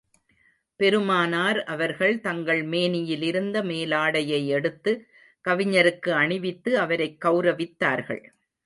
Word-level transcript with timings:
பெருமானார் 0.75 1.63
அவர்கள் 1.63 2.19
தங்கள் 2.19 2.67
மேனியிலிருந்த 2.67 3.63
மேலாடையை 3.63 4.47
எடுத்து, 4.47 5.07
கவிஞருக்கு 5.49 6.09
அணிவித்து 6.09 6.79
அவரைக் 6.79 7.25
கெளரவித்தார்கள். 7.25 8.23